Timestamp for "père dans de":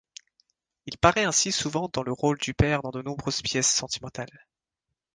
2.55-3.03